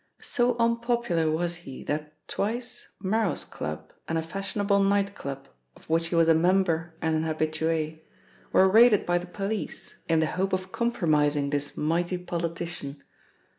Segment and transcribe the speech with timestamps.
[0.23, 6.07] So unpopular was he that twice Merros Club and a fashionable night club of which
[6.07, 7.99] he was a member and an habitue,
[8.51, 13.03] were raided by the police in the hope of compromising this mighty politician.